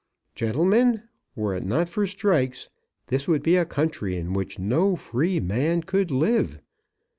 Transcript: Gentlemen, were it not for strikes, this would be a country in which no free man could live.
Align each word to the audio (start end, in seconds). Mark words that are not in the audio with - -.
Gentlemen, 0.33 1.03
were 1.35 1.53
it 1.53 1.63
not 1.63 1.87
for 1.87 2.07
strikes, 2.07 2.69
this 3.09 3.27
would 3.27 3.43
be 3.43 3.55
a 3.55 3.65
country 3.65 4.15
in 4.17 4.33
which 4.33 4.57
no 4.57 4.95
free 4.95 5.39
man 5.39 5.83
could 5.83 6.09
live. 6.09 6.59